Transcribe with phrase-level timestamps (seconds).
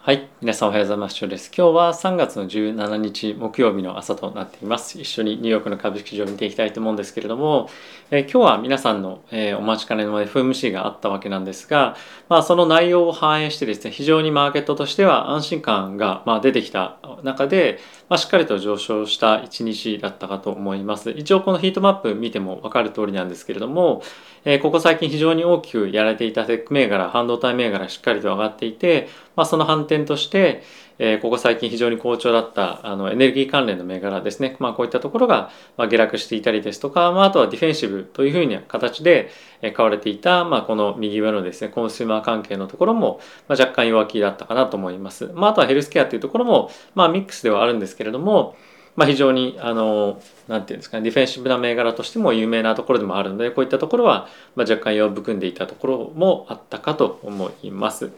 [0.00, 0.28] はい。
[0.40, 1.28] 皆さんおはようございます。
[1.28, 1.50] です。
[1.54, 4.98] 今日は3月の17日木曜日の朝となっています。
[4.98, 7.68] 一緒にニューヨークの株式市場を見ていきたいと思うんですけれども、
[8.12, 11.96] えー、今日は皆さんの、えー、お待ちかねの FMC があったわけなんですが、
[12.28, 21.10] まあ、その内容を反映してですね、非常にマーケットとしては安心感が、まあ、出てきた中で、まあ、しっかりと上昇した一日だったかと思います。
[21.10, 24.02] 一応このヒートマップ見ても分かる通りなんですけれども、
[24.44, 30.62] えー、ここ最近非常に大きくやられていたテック銘柄、半導体銘柄しっかりと上がっていて、まあ、その反転として、
[30.98, 48.56] えー、ここ最近非常に好調だったあのエネルギー関連の銘柄ですね、まあ、こういったところが、ま下落していたりですとか、まあ、あとはディフェンシブというふうな形で買われていた、まあ、この右上のですねコンスーマー関係のところも、ま若干弱気だったかなと思います、まあ、あとはヘルスケアというところも、まあ、ミックスではあるんですけれども、
[48.96, 54.26] まあ、非常にあのなんていうんですかねディフェンシブな銘柄としても有名なところでもあるのでこういったところは、
[54.56, 58.10] ま若干弱含んでいたところもあったかと思います。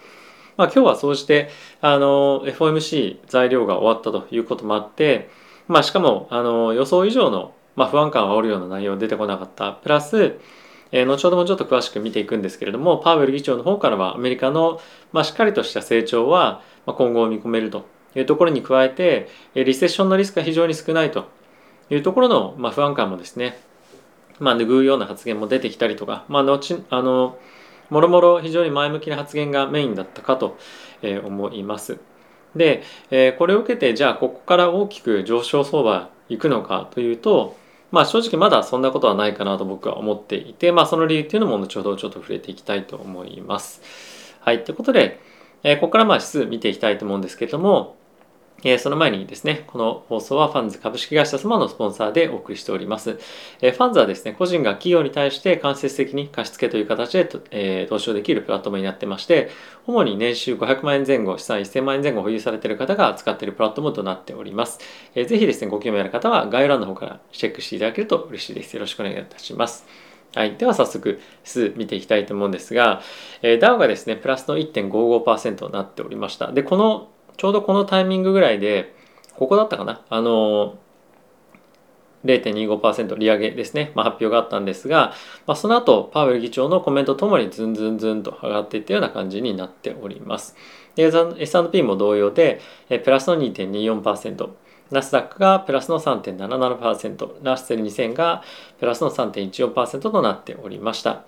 [0.60, 1.48] まあ、今日はそうして
[1.80, 5.30] あの FOMC 材料が終わったということもあって、
[5.68, 9.72] まあ、しかもあの予想以上の、まあ、不安感を煽るような内容出てこなかった。
[9.72, 10.38] プラス
[10.92, 14.80] えー、後ほどもちょっと詳しく見ていくんですけれどもパウエル議長の方からはアメリカの、
[15.12, 21.28] まあ、しっかりとした成長は今後見込めるというところに加えてリセッションのリスクが非常に少ないと
[21.90, 23.56] いうところの、まあ、不安感もですね、
[24.40, 27.38] まあ、拭うような発言も出てきたりとか、まあ、後あの
[27.90, 30.56] もろもろ非常に前向きな発言がメインだったかと
[31.24, 31.98] 思います。
[32.56, 32.82] で、
[33.38, 37.56] これを受けてじゃあここから大きく上昇相場行くのかというと、
[37.90, 43.82] まあ正直まだそんなことはないかなと僕は思っていて、まあその理由っていうのも後ほどちょっと触れていきたいと思います。
[44.40, 45.20] はい、ということで、
[45.62, 47.96] ここからまあ指数見ていきたいと思うんですけれども、
[48.62, 53.18] え、その前にですね、この放送はファンズ株式会社様のスポンサーでお送りしております。
[53.62, 59.50] え、ファンズはですね、個人が企業に対して間接的に貸付という形で、え、投資をできるプラットフォームになってまして、
[59.86, 64.78] 主に年収500万円前後、資産1000万円前後保有されている方が使っているプラットフォームとなっております。
[65.14, 68.74] えー、ぜひですね、ご興味ある方は概要欄の方からチェックしていただけると嬉しいです。
[68.74, 69.86] よろしくお願いいたします。
[70.34, 70.56] はい。
[70.56, 73.02] では早速、数見ていきたいと思うんですが、
[73.42, 76.52] えー、ダウがですね、プラスの1.55%になっておりました。
[76.52, 77.08] で、この、
[77.40, 78.94] ちょうどこのタイミングぐらいで、
[79.34, 80.04] ここだったかな？
[80.10, 80.76] あの
[82.26, 85.14] 0.25%利上げですね、まあ、発表があったんですが、
[85.46, 90.54] まあ、その後パウエル議長のコメントともにズンズンズンと上がっていったような感じになっております。
[90.96, 94.50] S&P も同様でプラスの2.24%
[94.90, 98.42] ナスダックがプラスの3.77%ラッセル2000が
[98.78, 101.24] プラスの3.14%となっておりました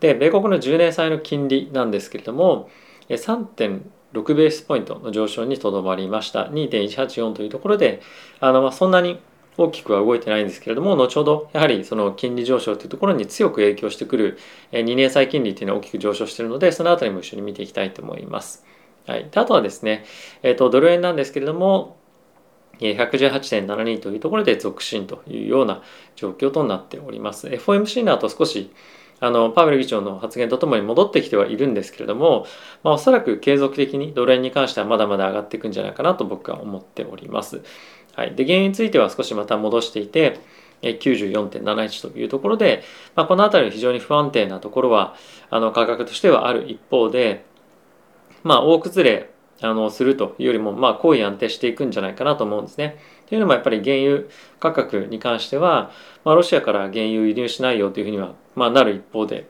[0.00, 2.70] で米国の10年債の金利なんですけれども
[3.10, 3.82] 3.
[4.12, 8.02] 6ベースポイントの上昇にとどまりました2.184というところで
[8.40, 9.20] あの、まあ、そんなに
[9.56, 14.38] 大きくは動いてないんですけれども後ほどやはりその金利上昇というところに強く影響してくる
[14.72, 18.64] 2年債金利というのは大きく上昇しているのでそのあたりも一緒に見ていきたいと思います。
[19.06, 20.04] はい、であとはですね、
[20.42, 21.96] えーと、ドル円なんですけれども
[22.78, 25.82] 118.72というところで続伸というような
[26.16, 27.48] 状況となっております。
[27.48, 28.70] FOMC の後少し
[29.22, 32.44] あのパウエル議長の発言とともに戻ってきてはいるんですけれども、
[32.82, 37.62] まあ、おそらく継続的にドル円に関してはまだまだ上がっていくんじゃないかなと僕は思っております。
[38.16, 40.40] はい、で原因については少しまた戻していて
[40.82, 42.82] 94.71というところで、
[43.14, 45.14] まあ、この辺り非常に不安定なところは
[45.50, 47.44] あの価格としてはある一方で、
[48.42, 49.30] まあ、大崩れ
[49.62, 52.98] あのするというよりも、まあ、好意安定していくんじゃないかなと思うんですね。
[53.26, 54.24] というのもやっぱり原油
[54.60, 55.90] 価格に関しては、
[56.24, 59.48] まあ、ロシアから原油輸入しないよというふうには、まあ、なる一方で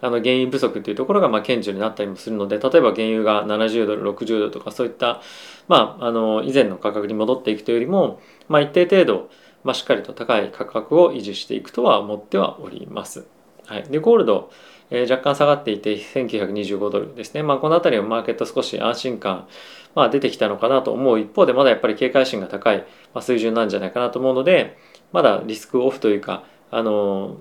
[0.00, 5.20] あの原油不足というところがまあ顕著になったりもするので例えば原油が70ドル60ドルとかそういった、
[5.68, 9.30] まあ、あの以前の価格に戻っていくというよりも、まあ、一定程度、
[9.64, 13.26] まあ、しっかりと高い価格を維持していくとは思ってはおります。
[13.66, 14.50] はい、でゴールド
[14.90, 19.48] えー、若干下がっていて1925ドルですね、まあ、この辺りはマーケット少し安心感、
[19.94, 21.20] まあ、出てきたのかなと思う。
[21.20, 24.76] 一方でまだやっぱり警戒心が高い、まあ、水準なんじゃないかなと思うので
[25.12, 27.38] まだリスクオフというかあの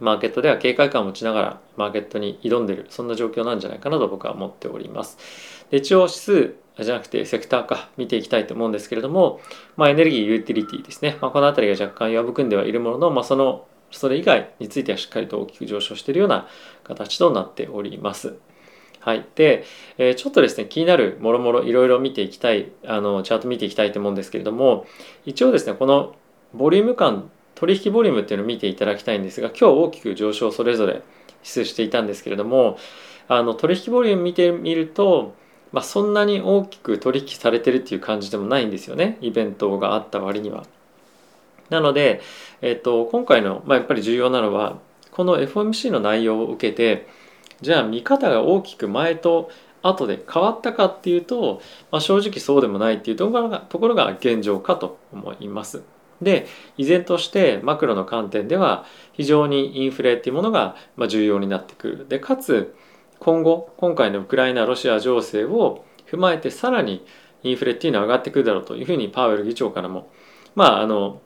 [0.00, 5.18] マーケットでは警戒感を持ちながらマーケットに挑んでいるそんな状況なんじゃないかなと僕は思っております。
[5.70, 9.40] で一応指数じゃなくてセクターか見ていきたいと思うんですけれども、
[9.76, 16.48] まあ、エネルギーユーティリティですね、まあ、この辺りが若干弱含んではいるものの、まあ、そのそれ以外についてはしっかりと大きく上昇しているような
[16.84, 18.36] 形となっております。
[19.00, 19.24] はい。
[19.36, 19.64] で、
[19.96, 24.86] えー、ちょっとですね、気になるもろもろいろいろ見ていきたい、あの、チャート見ていきたいと思うんですけれども、
[25.24, 26.14] 一応ですね、この
[26.52, 31.04] ボリューム感、取引ボリュームっていうのを見ていただきたいんですが、今日大きく上昇それぞれ指
[31.42, 32.78] 数していたんですけれども、
[33.28, 35.34] あの、取引ボリューム見てみると、
[35.72, 39.18] まあ、そんなに大きく取引されてるっていう感じでもないんですよね。
[39.20, 40.64] イベントがあった割には。
[41.70, 42.20] なので、
[42.62, 44.78] えっと、今回の、まあ、やっぱり重要なのは
[45.10, 47.08] この FOMC の内容を受けて
[47.60, 49.50] じゃあ見方が大きく前と
[49.82, 51.60] 後で変わったかっていうと、
[51.90, 55.82] まあ、正直そうでもないっていうところがところが現状かと思います。
[56.20, 60.74] で依然としてマクロの観点では非常にインフレっていうものが
[61.08, 62.08] 重要になってくる。
[62.08, 62.74] でかつ
[63.20, 67.04] 今後今回のウクライナ・ロシア情勢を踏まえてさらに
[67.42, 70.10] インフレっていうのは上がってくるだろうというふうにパウエル議長からも
[70.54, 71.20] まああの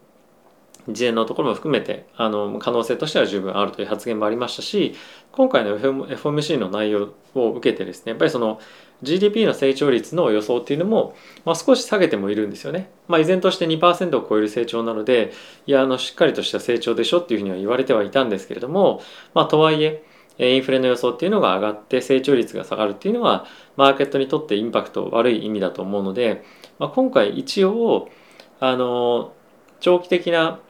[0.89, 4.95] 事前のところも含めてあの可能性としては十分あるという発言もありましたし
[5.31, 8.61] 今回の FOMC の内容を受けてですねやっぱりその
[9.03, 11.15] GDP の成長率の予想っていうのも、
[11.45, 12.89] まあ、少し下げてもいるんですよね。
[13.09, 15.33] まあ、依然として2%を超える成長なので
[15.67, 19.03] いやあのしっかりとした成長でしょっていうふうには言われてはいたんですけれども、
[19.35, 20.05] まあ、とはいえ
[20.39, 23.47] インフレの予想っていうのが上がって成長率が下がるっていうのは
[23.77, 26.45] マーケットにとってインパクト悪い意味だと思うので、
[26.79, 28.09] まあ、今回一応
[28.61, 29.33] あの
[29.81, 30.61] 長期的な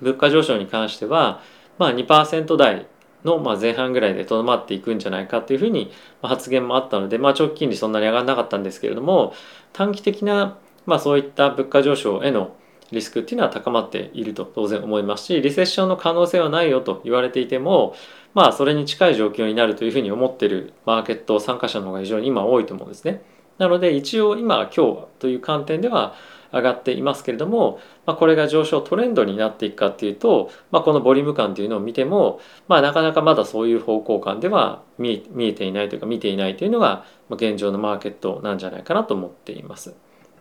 [0.00, 1.40] 物価上昇に関しては、
[1.78, 2.86] まあ、2%台
[3.24, 5.90] のま前半ぐらいでとどまっていくんじゃないかというふうに
[6.22, 9.34] 発言もあったので、まあ、長期金利そんなに上がらなかったんですけれども
[9.72, 12.54] 短期的なまあそういった物価上昇への
[12.92, 17.96] リスクっていうのは高まっていると当然思いますしリセッションの可能性はないよと言われていても
[18.32, 23.22] まあそれに近い状況になるというふうに思っているマーケット参加者の方が非常に今多いと思うんですね。
[23.58, 26.14] なので一応今今日という観点では
[26.52, 39.96] 上がっていますけれども、まあ、これが上昇トレンドになっていくかっていうと、まあ、このボリューム感というのを見ても、まあ、なかなかまだそういう方向感では見えていないというか見ていないというのが現状のマーケットなんじゃないかなと思っています。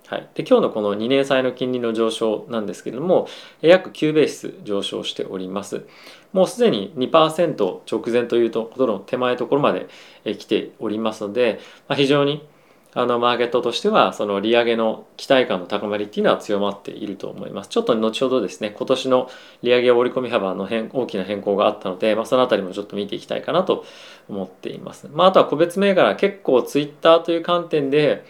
[0.08, 3.28] はい、で今日のこの2年債の金利の上昇なんですけれども
[3.62, 5.88] 約9ベース上昇しております
[6.32, 7.56] もうすでに2%
[7.92, 9.88] 直前というところの手前ところまで
[10.36, 12.48] 来ておりますので、まあ、非常に
[12.96, 17.70] あのマーケットとしてはその利上げの期待感の高まりっていうのは強まっていると思います。
[17.70, 19.30] ちょっと後ほどですね今年の
[19.62, 23.86] 利上げ織り込み幅の変大きな変更があったので、まあ、その辺りもちょっと見ていきたいかなと
[24.28, 28.26] 思っています、まあ、あとは個別銘柄結構ツイッターという観点で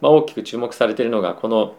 [0.00, 1.74] まあ、大きく注目されているのがこの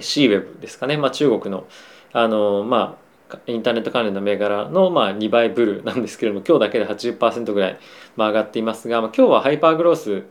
[0.00, 1.66] C ウェブですかね、まあ、中国の
[2.12, 2.98] あの、ま
[3.30, 7.78] あ、インターネット関連の銘柄のま2倍ブルーなんですけれども今日だけで80%ぐらい
[8.16, 10.24] 上がっていますが、ま、今日はハイパーグロース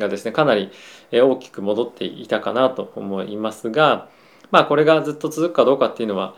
[0.00, 0.72] がですねかなり
[1.12, 4.08] 大きく戻っていたかなと思いますが、
[4.50, 6.34] まあ、これがずっと続くかどうかっていうのは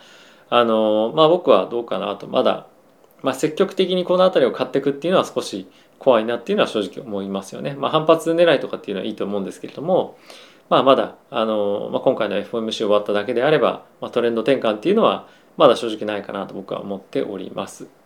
[0.51, 2.67] あの、まあ、僕はどうかなとまだ、
[3.23, 5.67] まあ、積極的にこの辺りを買っていくっていうのは少し
[5.99, 7.75] 怖いなっていうのは正直思いますよね。
[7.75, 10.19] まあ、反発狙いとかっていうのはいいと思うんですけれども、
[10.69, 18.02] まあ、まだあの、まあ、今回の FOMC 終わっただけであれば、まあ、トレンド転換っていうのはまだ正直ないかなと僕は思っております。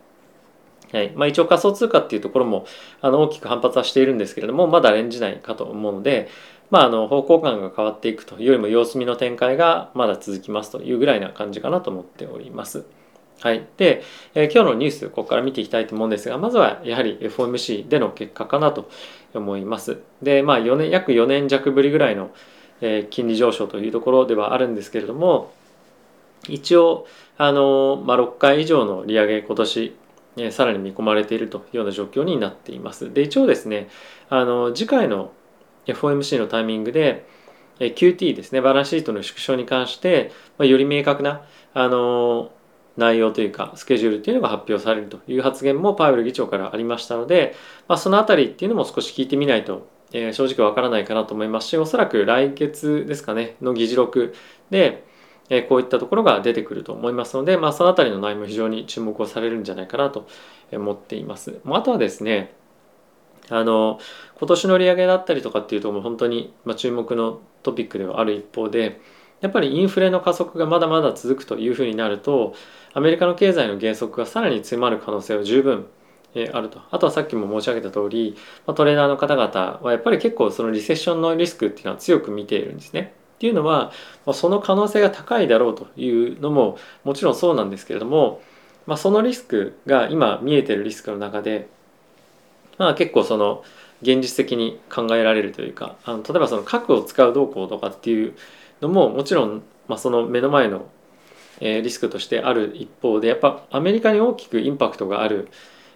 [0.93, 2.65] はいまあ、一応仮想通貨っていうところも
[3.01, 6.29] あの大きく反発はしているんですけれどもまだレンジ内かと思うので、
[6.71, 12.85] まあ、あの方向感が変わっていくというよりも様子見の展開がまだ続きますというぐらいな感じかなと思っております。
[13.41, 14.03] はい、で、
[14.35, 18.89] えー、今日のニュースここから見ていきたいと思うんですがまずはやはり FOMC での結果かなと
[19.35, 19.99] 思います。
[20.23, 22.31] でまあ4年約4年弱ぶりぐらいの、
[22.81, 25.53] えー、金利上昇というところではあるんですけれども
[26.49, 27.07] 一応
[27.39, 29.97] あの、まあ、6回以上の利上げ今年、
[30.37, 33.13] え、さらに見込まれているというような状況になっています。
[33.13, 33.89] で一応ですね
[34.29, 35.33] あの次回の
[35.87, 37.27] FOMC のタイミングで
[37.79, 41.43] QT ですねバランスシートの縮小に関して、ま、より明確な
[41.75, 42.51] あの
[42.97, 47.55] 内容というかスケジュールっていうのが発表されるという発言もパウエル議長からありましたので、
[47.89, 54.35] まあ、その辺りっていうのも少し聞いてみないと、え、正直わからないかなと思いますしおそらく来月ですかねの議事録
[54.71, 55.06] で、
[55.49, 60.27] え、こういったところが出てくると思いますので、まあ、その辺りの内容も非常に注目をされるんじゃないかなと
[60.73, 61.61] 思っています。
[61.65, 62.55] あとはですね
[63.49, 64.01] あの
[64.39, 69.01] 今年の利上げだったりとかっていうともう本当に、まあ、注目のトピックではある一方で
[69.41, 72.55] やっぱりインフレの加速がまだまだ続くというふうになると
[72.95, 75.87] アメリカの経済の減速がさらに強まる可能性は十分
[76.53, 78.37] あるとあとはさっきも申し上げた通り
[78.75, 83.15] トレーナーの方々はやっぱり結構そのリセッションのリスクっていうのは強く見ているんですね。
[83.37, 83.93] っていうのは
[84.33, 88.41] その可能性が高いだろうというのももちろんそうなんですけれども、
[88.87, 91.69] まあ、そのリスクが今見えてるリスクの中で、
[92.79, 93.63] まあ、結構その
[94.03, 98.35] 現実的に考えられるというかあの例えばその核を使う動向とかっていう
[98.81, 100.87] のももちろん、まあ、その目の前の
[101.61, 105.49] えリスクとしてある一方でやっぱアメリカに大きくインパクトがある、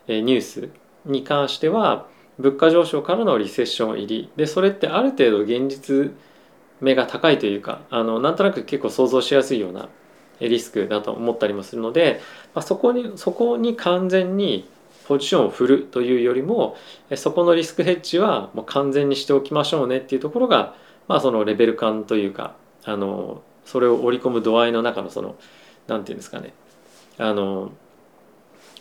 [0.08, 0.68] えニュース
[1.04, 2.06] に関しては
[2.38, 6.12] 物価上昇からのリセッション入りでそれってある程度現実
[6.80, 9.88] 目が高いというかあのなんとなく結構想像しやすいような
[10.40, 12.20] リスクだと思ったりもするので、
[12.54, 14.68] まあ、そこにそこに完全に
[15.06, 16.76] ポジションを振るというよりも
[17.16, 20.76] そこのリスクヘッジはもう完全にしておきましょうねっていうところが、
[21.08, 25.36] まあ、そのレベル感というかあのそれを織り込む度合いの中のその
[25.88, 26.54] 何て言うんですかね
[27.18, 27.72] あの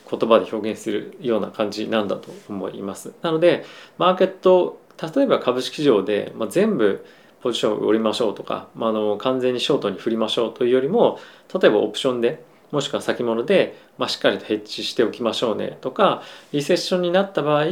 [0.09, 3.13] 言葉で表現するような感じなんだと思います。
[3.21, 3.65] なので
[3.97, 4.79] マーケット
[5.15, 7.05] 例えば株式市場で、まあ、全部
[7.41, 11.19] ポジションを売りましょうとか、まあ、あの完全にショートに振りましょうというよりも
[11.53, 17.65] 例えばオプションでもしくは先物で、まあ、しっかりとヘッジしておきましょうねとかリセッションになった場合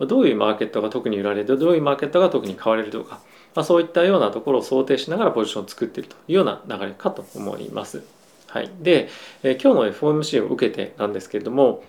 [0.00, 3.20] どういうマーケットが特に売られるどういうマーケットが特に買われるとか、
[3.54, 8.02] まあ、そういったようなところを想定しながらポジションを作っているというような流れかと思います。
[8.48, 9.08] はい、で、
[9.42, 11.84] え今日の FOMC を受けてなんですけれども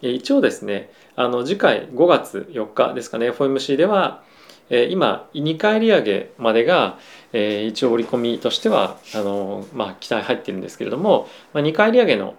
[0.00, 4.22] 一応ですねあの次回5月4日ですかね FOMC では
[4.70, 6.98] え今2回利上げまでが、
[7.32, 12.34] え一応織り込みとしてはあの、まあ、期待入ってるんですけれども、まあ、2回利上げの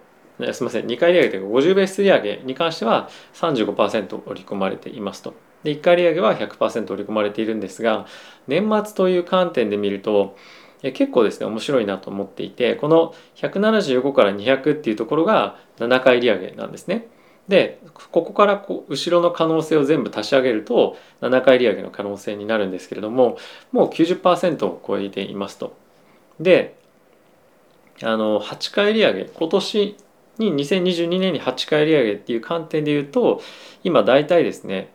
[0.52, 5.34] すみません2回利上げというか50ベース利上げに関しては35%織り込まれていますと。
[5.62, 8.06] で1回利上げは100%織り込まれているんですが
[8.46, 10.36] 年末という観点で見ると
[10.82, 17.08] 結構ですね面白いなと思っていてこの175から200っていうところが7回利上げなんですね。
[17.48, 23.38] でここからこう後ろの可能性を全部足し上げると7回利上げの可能性になるんですけれども
[23.72, 25.76] もう90%を超えていますと。
[26.40, 26.76] で
[28.02, 29.96] あの8回利上げ今年
[30.38, 33.40] に2022年に8回利上げっていう観点で言うと
[33.84, 34.90] 今大体ですね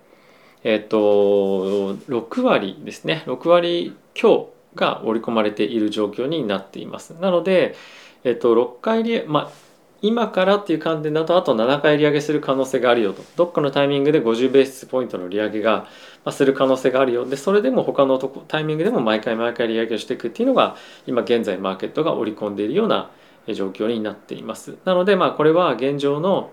[0.63, 7.11] えっ、と6割ですね6割強が織り込まれている状況になっています。
[7.19, 7.75] なので、
[8.23, 9.70] えっ、と6回利上げまあ
[10.01, 13.23] 今からっていう観点だとあと7回利上げする可能性があるよと。
[13.35, 15.85] どっかのタイミングで50ベースポイントの利上げが
[16.25, 17.25] まする可能性があるよ。
[17.25, 23.11] でそれでも他のとこタイミングでも毎回毎回利上げをしていくっていうのが今現在マーケットが織り込んでいるような
[23.53, 24.77] 状況になっています。
[24.85, 26.49] なのでまあこれは現状の、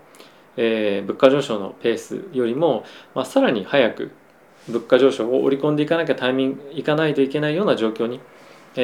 [0.55, 2.83] えー、物価上昇のペースよりも、
[3.15, 4.11] まあ、さらに早く
[4.67, 8.19] 物価上昇を織り込んでいかなきゃタイミングいかないといけないような状況に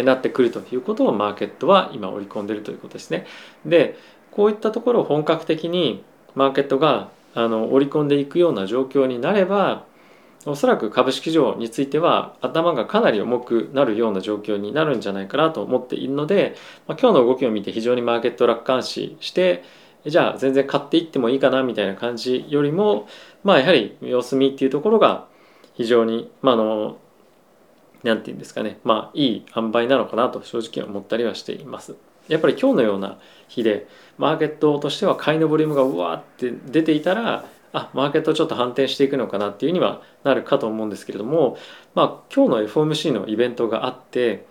[0.03, 3.27] なってくるということをマーケットは今織り込んでいるということですね。
[3.65, 3.97] で
[4.35, 6.03] こういったところを本格的に
[6.35, 9.85] マーケットがあの織り込んでいくような状況になれば
[10.45, 16.55] おそらく株式市場については頭がかなり重くなるような状況になるんじゃないかなと思っているので、
[16.87, 19.63] まあ、今日の動きを見て非常にマーケット楽観視して
[20.05, 23.07] じゃあ全然買っていってもいいかなみたいな感じよりも
[23.43, 25.27] まあやはり様子見っていうところが
[25.73, 26.97] 非常にまああの
[28.03, 31.95] 何て言うんですかねまあいい塩梅なのかなと正直思ったりはしています。
[32.27, 33.17] やっぱり今日のような
[33.47, 41.57] 日でマーケットとしては買いのボリュームがうわーって出ていたらあマーケットちょっと反転していくのかなっていうにはなるかと思うんですけれども、
[41.93, 44.45] まあ、今日の FOMC のイベントがあって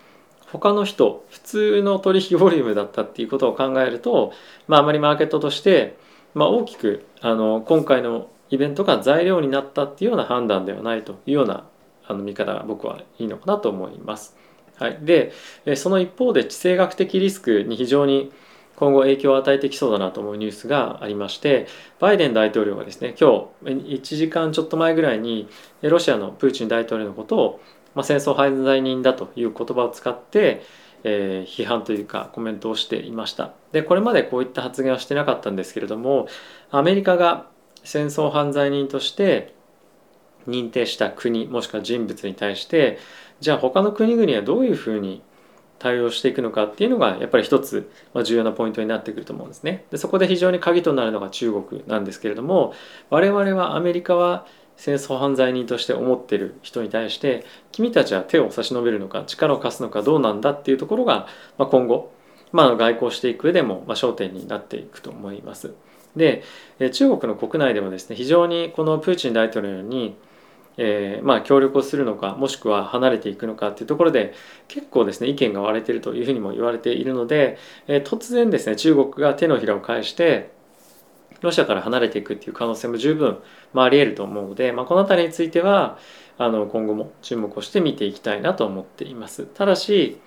[0.53, 4.33] 他の人普通の取引ボリュームだったっていうことを考えると、
[4.69, 5.97] まあ、あまりマーケットとして、
[6.35, 11.67] まあ、大きくあの今回のイベントが材料になったっていうような判断ではないというような
[12.07, 14.37] あの見方が僕はいいのかなと思います。
[14.79, 15.33] はい、で
[15.77, 18.33] その一方で地政学的リスクに非常に
[18.77, 21.67] 今後影響を与えてきそうだなと思うニュースがありまして
[22.01, 25.49] バイデン大統領がですね今日1時間ちょっと前ぐらいに
[25.83, 27.61] ロシアのプーチン大統領のことを、
[27.95, 30.63] まあ、戦争犯罪人だという言葉を使って、
[31.05, 33.53] えー、批判というかコメントをしていました。
[33.71, 36.27] でこれまでこういった発言はしてなかったんですけれども
[36.71, 37.47] アメリカが
[37.85, 39.55] 戦争犯罪人として
[40.49, 42.99] 認定した国もしくは人物に対して
[43.41, 45.23] じゃあ他の国々はどういうふうに
[45.79, 47.91] 対応していくのかっていうのがやっぱり一つ
[48.25, 49.85] 重要なポイントになってくると思うんですね。
[49.91, 52.73] でそこで非常に鍵となるのが中国なんですけれども
[53.11, 61.27] 我々はアメリカは戦争犯罪人として思ってる人に対して君たちは手を差し伸べるのか力を貸すのかどうなんだっていうところが、
[61.59, 62.13] まあ、今後、
[62.53, 65.75] まあ、外交していく上でも、まあ、焦点になっていくと思います。
[66.17, 66.45] で
[66.93, 70.17] 中国の国内でもですね非常にこのプーチン大統領に
[70.77, 74.35] えー、まあ協力をするのかもしくは離れていくのかっていうところで
[74.69, 80.53] 結構ですね意見が割れているというふうにも言われているので、えー、突然ですね中国が手のひらを返して
[81.41, 83.39] ロシアから離れていくっていう可能性も十分、
[83.73, 85.99] まあ、ありえると思うので、まあ、この辺りについては
[86.39, 89.47] あの今後も注目をして見ていきたいなと思っています。
[89.47, 90.19] ただし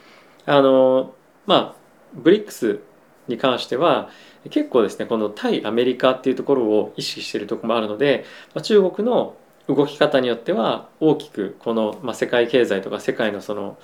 [0.46, 1.76] あのまあ
[2.14, 2.80] ブリックス
[3.28, 4.10] に関しては
[4.50, 8.24] 結構ですねこの対アメリカっていうところを意識しているところもあるので、
[8.54, 9.36] まあ、中国の
[9.68, 13.78] 動き方によっては大きくこの、まあ、世界経済とか世界のその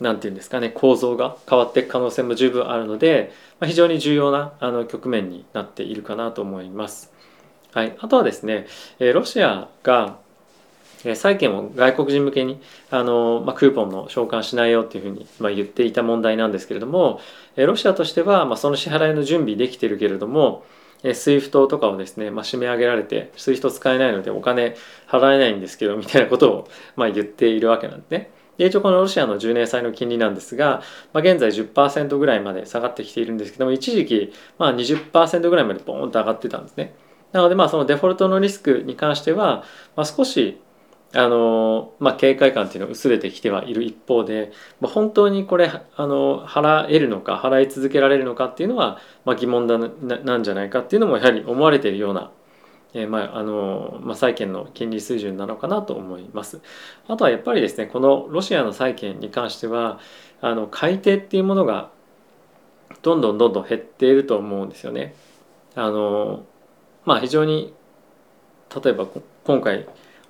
[0.00, 7.12] 何て言うんですかね構造が変わっていく可能性も十分あるので、まあ、非常に重要なあの局面になっているかなと思います。
[7.72, 8.66] はい、あとはですね
[8.98, 10.18] えロシアが
[11.14, 17.20] 債券を外国人向けにあの、まあ、クーポンの償還しないよっていうふうに、まあ、言っていた問題なんですけれども
[17.56, 20.64] ロシアとしては、まあ、その支払いの準備できてるけれども
[21.10, 24.76] SWIFT とかをですね、まあ、締め上げられて SWIFT 使えないのでお金
[25.08, 28.30] 払えないんですけどみたいなことを、ま、言っているわけなんですね。
[28.58, 30.82] で一応このロシアの10年債の金利なんですが、
[31.12, 36.94] まあ、現在10%ぐらいまで下がってきているんですけども一時期まあ20%ぐらいまでボーンと上がってたんですね。
[37.32, 40.58] なのでまあそのデフォルトのリスクに関しては、まあ、少し
[41.18, 52.30] あのまあ、警戒感っていうのは薄れてきてはいる一方で、まあ、本当にこれあの払えるのか払い続けられるのかっていうのは、まあ、疑問だななんじゃないかっていうのもやはり思われているような、
[52.92, 56.60] えー、まああのまあ、債券の金利水準なのかなと思います。
[57.08, 60.00] あとはやっぱりですねこのロシアの債券に関しては
[60.42, 61.88] あの買い手っていうものが
[63.00, 65.14] どんどんどんどん減っていると思うんですよね。
[65.76, 66.44] あの
[67.06, 67.72] まあ非常に
[68.84, 69.06] 例えば
[69.44, 69.86] 今回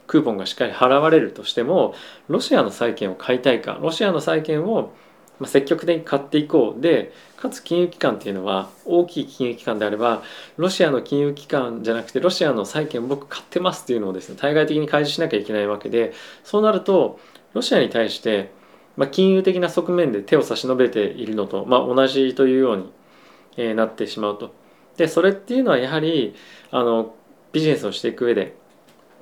[0.06, 1.94] クーポンがしっかり払われるとしても
[2.28, 4.92] ロシアの債券を買いたいかロシアの債券を
[5.44, 10.22] 積極的に買っていこうでかつ金融機関っていうのは大きい金融機関であれば
[10.56, 17.20] ロシアの金融機関じゃなくてロシアの債券僕買ってますっていうのをですね対外的に開示しなきゃいけないわけでそうなると
[17.52, 18.50] ロシアに対して、
[18.96, 22.92] まあ、金融的な側面で手を差し伸べているのと、まあ、同じというように、
[23.56, 24.54] え、なってしまうと。
[24.96, 26.34] でそれっていうのはやはり
[26.70, 27.14] あの
[27.52, 28.56] ビジネスをしていく上で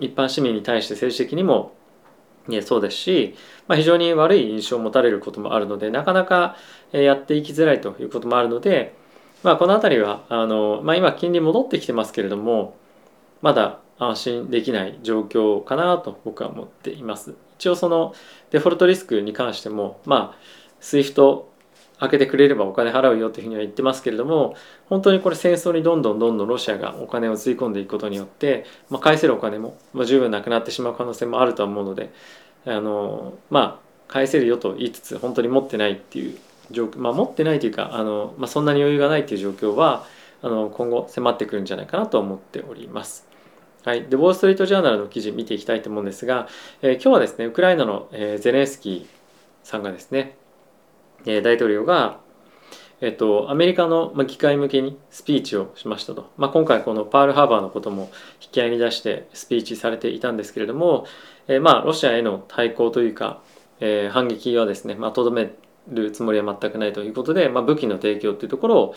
[0.00, 1.72] 一般市民に対して政治的にも
[2.62, 3.34] そうですし、
[3.68, 6.56] まあ、非常に悪い印象を持たれることもあるのでなかなか
[6.92, 8.94] やっていきづらいということもあるので、
[9.42, 12.76] まあ、この辺りはあの、まあ、今金利戻ってきてますけれども
[13.40, 17.34] まだ安心できない状況かなと僕は思っています。
[17.58, 18.14] 一応その
[18.50, 20.38] デフォルトリスクに関してもまあ
[20.80, 21.44] SWIFT
[21.98, 24.56] 開けてくれればお金払うよというふうには言ってますけれども
[24.88, 32.12] 本当にこれ戦争にどんどんどんどんロシアがお金を吸い込んでいくことによって、まあ、返せるお金も、まあ、十分なくなってしまう可能性もあるとは思うので
[32.66, 36.38] あのまあ返せるよと言いつつ本当に持ってないっていう
[36.70, 40.04] 状況、まあ、持ってないというかあの、まあ、そんなに余裕がないっていう状況は
[40.42, 43.26] あの今後迫ってくるんじゃないかなと思っております。
[43.84, 46.48] はい、でウォール・ストリート・ジャーナルの記事見ていきたいと思うんですが、
[46.80, 49.06] えー、今日はですねウクライナの、えー、ゼレンスキー
[49.62, 50.36] さんがですね
[51.26, 52.20] え大統領が、
[53.00, 61.06] えっと、アメリカのま議会向けにスピーチをしましたと、まあ、今回このパールハーバーのことも引き合いに出してスピーチされていたんですけれども、
[61.48, 63.42] え、まあロシアへの対抗というか、
[63.80, 65.50] えー、反撃はですねとど、まあ、め
[65.88, 68.94] るつもりは全くないということで、まあ、武器の提供というところを、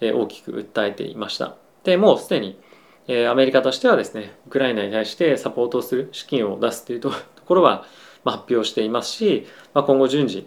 [0.00, 1.56] え、大きく訴えていました。
[1.84, 2.58] でもうすでに、
[3.08, 7.12] え、アメリカとしてはですねウクライナに対してサポートをする資金を出すというと
[7.44, 7.84] ころは、
[8.24, 10.46] ま、発表していますし、ま、今後順次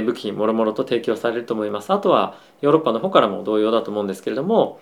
[0.00, 1.92] 武器もろもろと提供されると思います。
[1.92, 4.80] あとはヨーロッパの方からも同様だと思うんですけれども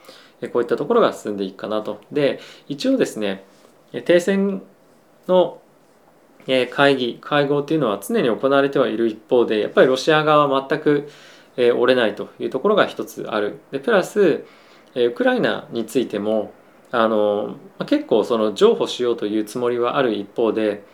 [0.53, 2.01] こういったところが進んでいくかなと。
[2.13, 3.45] で一応ですね
[4.05, 4.63] 停戦
[5.27, 5.61] の
[6.71, 11.09] 会議会合っていうのは常に行われてはいる一方でやっぱりロシア側は全く
[11.57, 13.61] 折れないというところが一つある。
[13.73, 14.45] でプラス
[14.95, 16.53] ウクライナについても
[16.93, 20.85] あの結構その譲歩しようというつもりはある一方で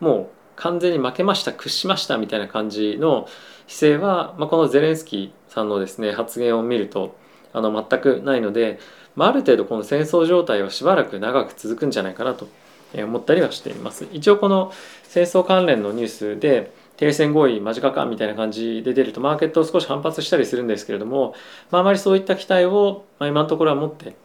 [0.00, 0.28] もう
[0.58, 3.28] 完全に負けました屈しましたみたいな感じの
[3.66, 7.16] 姿勢は、まあ、このゼレンスキーさんのですね発言を見ると
[7.52, 8.78] あの全くないので、
[9.14, 12.48] まあ、ある程度この戦争状態はしばらく長く続くんじゃないかなと
[12.94, 14.06] 思ったりはしています。
[14.12, 14.72] 一応この
[15.04, 21.34] 戦争関連のニュースで停戦合意間近かみたいな感じで出るとマーケットを少し反発したりするんですけれども、
[21.70, 24.16] まあ、あまりそういった期待を、ま、今のところは持って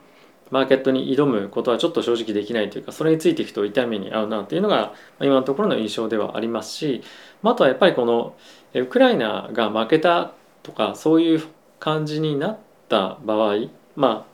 [0.52, 7.04] マーケットに挑むことはちょっと正直できないというかそれについていくと痛みに合うなというのが今のところの印象ではありますし
[7.44, 8.36] あとはやっぱりこの
[8.74, 11.44] ウクライナが負けたとかそういう
[11.80, 12.58] 感じになっ
[12.90, 13.56] た場合、
[13.96, 14.26] まあ、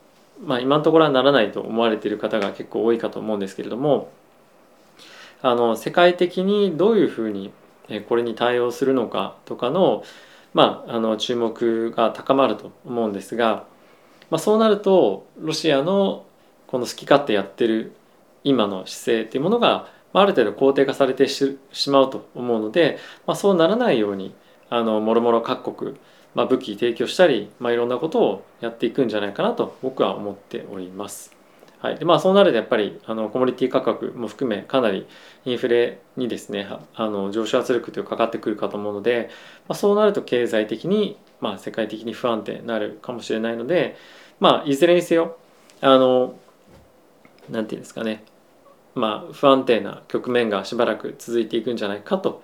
[0.42, 4.10] まあ今のところはならないと思われている方が結構多いかと思うんですけれども
[5.42, 7.52] あの世界的にどういうふうに
[8.08, 10.04] これに対応するのかとかの,、
[10.54, 13.64] まあ、あの注目が高まると思うんですが、
[14.30, 16.24] まあ、そうなるとロシアの
[16.66, 17.92] この好き勝手やってる
[18.44, 21.58] 今の姿勢っていうものがある程度肯定化されてし
[21.90, 24.34] まうと思うので、まあ、そうならないように
[24.70, 25.96] あのもろもろ各国、
[26.34, 31.40] まあ、武器提供したり、まあ、いろんなことをやっていくんじゃないかなと僕は思っております。
[31.80, 35.06] はいでまあ、そうなるとやっぱりあのコモディティ価格も含めかなり
[35.46, 39.30] インフレにですねあの上昇圧力というかかってくるかと思うので、
[39.66, 43.96] まあ、そうなると経済的に、まあ、世界的に不安定になるかもしれないので、
[44.38, 45.36] まあ、いずれにせよ
[45.80, 46.34] あの
[47.48, 48.24] なんていうんですかね。
[48.94, 52.42] まあ、不安定な局面がしばらく続いていくんじゃないかと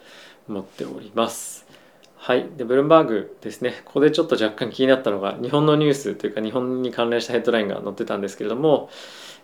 [0.49, 1.67] 思っております。
[2.17, 3.83] はい、でブルームバーグですね。
[3.85, 8.91] ここでちょっと若干気になったのが日本のニュースというか日本に関連したヘッドラインが載ってたんですけれども、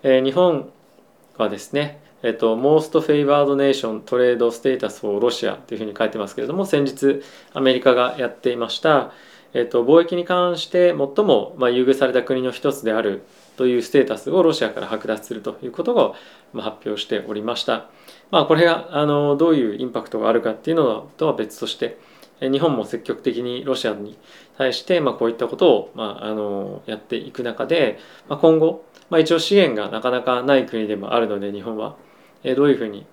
[0.02, 0.72] えー、日本
[1.36, 7.20] はですねえっと、Most Favored Nation Trade Status for Russia というふうに書いてますけれども先日
[7.52, 9.12] アメリカがやっていました、
[9.54, 13.22] えっと、貿易に関して最も、まあ、優遇された国の一つである
[13.56, 16.14] というステータスをロシアから剥奪するということを
[16.54, 17.90] 発表しておりました。
[18.30, 21.98] まあ、これがあのどういうインパクトがあるかっていうのとは別として
[22.40, 24.18] 日本も積極的にロシアに
[24.56, 31.96] 対して、まあ、こういったことを、まあ、あのやっていく中で、まあ、今後、まあ、一応資源がなかなかない国でもあるので日本は
[32.42, 33.06] えどういうふうに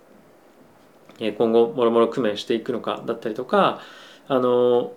[1.19, 3.81] 今後もろもろ工面していくのかだったりとか
[4.27, 4.93] あの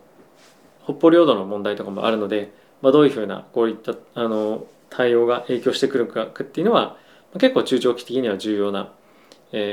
[0.85, 6.97] 北方領土の問題とかもあるので、まあ、どういうふうなこういったあの対応が影響してくるかっていうのは
[7.39, 8.93] 結構中長期的には重要な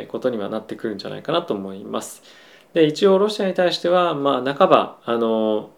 [0.10, 2.22] ことにはなってくるんじゃないかなと思います。
[2.74, 5.72] で一応ロシアに対しては、まあ、半ばあの、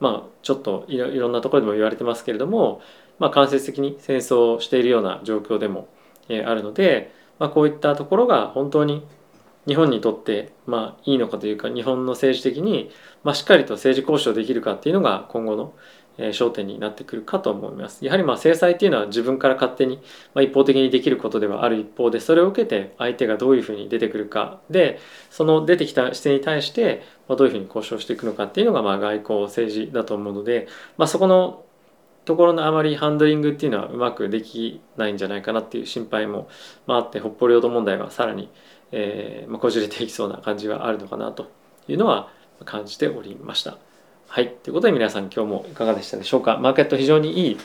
[0.00, 2.80] まあ、ちょっといろんなところでも言われてますけれども、
[3.18, 5.88] まあ、間接的に戦争をしているような状況でも、
[6.28, 9.06] あるので、まあ、こういったところが本当に
[9.66, 12.90] 日本にとってまあいいのかというか日本の政治的に
[13.24, 15.74] まあしっかりと政治交渉できるかっていうのが今後の
[16.18, 18.04] 焦点になってくるかと思います。
[18.04, 19.96] やはりまあ制裁っていうのは自分から勝手に
[20.34, 24.98] まあ一方的にできることではある一方でそれを受けて相手がどういうふうに出てくるかで
[25.30, 31.64] その出てきた視点に対してまどういうふうに交渉していくのかっていうのがまあ外交政治だと思うので、まあ、そこの
[32.24, 36.48] ところのあまりハンドリングっていうのはうまくできないんじゃないかなっていう心配も、
[36.86, 38.50] まあ、あって北方領土問題はさらに
[38.92, 41.50] えーまあ、こじれていきそうな感じはあるのかなと
[41.88, 42.30] いうのは
[42.64, 43.78] 感じておりました。
[44.28, 44.48] はい。
[44.48, 46.58] ということで皆さん今日もいかがでしたでしょうか。
[46.58, 47.58] マーケット非常にいい、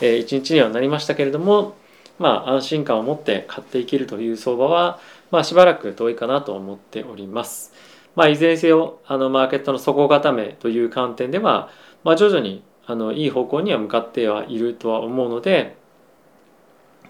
[0.00, 1.76] えー、一日にはなりましたけれども、
[2.18, 4.98] まあ安心感を持って買っていけるという相場は、
[5.30, 7.72] まあしばらく遠いかなと思っております。
[8.16, 11.70] まあいずれにせよ、あのマーケットの底固めという観点では、
[12.02, 15.76] まあ徐々にあのいい方向には向かってはいるとは思うので、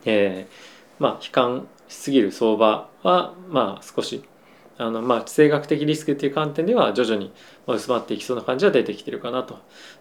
[0.04, 4.24] えー、まあ悲観しすぎる相場はまあ少し
[4.78, 7.32] あのまあ地政学的リスクっていう観点では徐々に
[7.66, 9.58] 薄まっていきそうな感じは出てきてるかなと。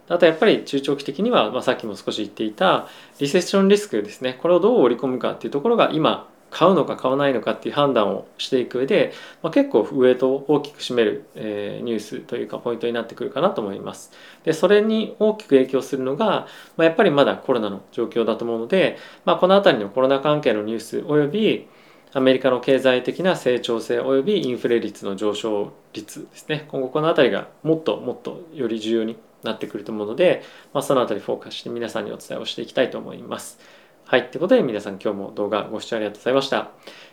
[0.08, 2.88] あとやっぱり中長期的には、まあ、さっきも少し言っていた
[3.20, 14.12] リセッションリスクですねこれをどう織り込むかっていうところが今買うのか買わないのかっていう判断をしていく上で、まあ、結構ウエイトを大きく占める、えー、ニュースというかポイントになってくるかなと思います。
[14.44, 21.68] でそれに大きく影響するのが、まあ、やっぱりまだコロナの状況だと思うので、まあ、この辺りのコロナ関係のニュースおよび
[22.12, 30.42] アメリカの経済的な成長性及びインフレ率の上昇率ですね今後この辺りがもっともっとより重要になってくると思うので、
[30.74, 33.60] まあ、その辺りフォーカスして皆さんにお伝えをしていきたいと思います。
[34.06, 34.30] はい。
[34.32, 36.72] ということで皆さん今日も動画ご視聴ありがとうございました。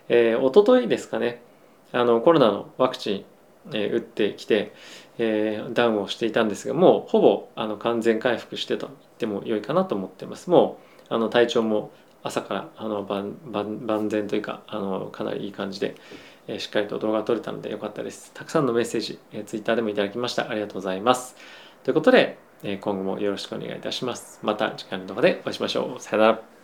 [0.09, 1.42] えー、おとといですかね、
[1.92, 3.24] あのコロナのワクチン、
[3.74, 4.72] えー、打ってきて、
[5.18, 10.48] えー、ダウンをしていたんですが、もうほぼあの完全回復してと言っても良いかなと思ってます。
[10.48, 10.78] も
[11.11, 11.92] うあの体調も
[12.26, 13.36] 朝からあの万
[13.86, 15.94] 万全というかあのかなりいい感じで、
[16.48, 18.32] え、しっかりと動画撮れたのでよかったです。
[18.34, 20.48] たくさんのメッセージ、えー、Twitter でもいただきました。
[20.48, 21.36] ありがとうございます。
[21.82, 24.40] ということで、え、今後もよろしくお願いいたします。
[24.42, 26.00] また次回の動画でお会いしましょう。
[26.00, 26.55] さよなら。